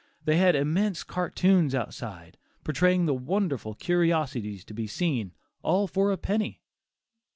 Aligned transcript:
They 0.25 0.37
had 0.37 0.55
immense 0.55 1.03
cartoons 1.03 1.75
outside, 1.75 2.39
portraying 2.63 3.05
the 3.05 3.13
wonderful 3.13 3.75
curiosities 3.75 4.65
to 4.65 4.73
be 4.73 4.87
seen 4.87 5.31
"all 5.61 5.85
for 5.85 6.11
a 6.11 6.17
penny." 6.17 6.59